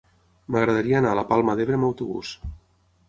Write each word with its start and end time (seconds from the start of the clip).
M'agradaria 0.53 0.97
anar 1.01 1.11
a 1.15 1.19
la 1.21 1.25
Palma 1.33 1.57
d'Ebre 1.59 1.77
amb 1.81 1.89
autobús. 1.89 2.33